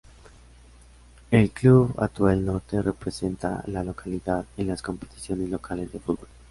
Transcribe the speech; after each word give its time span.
El 1.29 1.51
club 1.51 1.93
Atuel 1.99 2.43
Norte 2.43 2.81
representa 2.81 3.57
a 3.59 3.67
la 3.69 3.83
localidad 3.83 4.45
en 4.57 4.69
las 4.69 4.81
competiciones 4.81 5.47
locales 5.51 5.93
de 5.93 5.99
fútbol. 5.99 6.27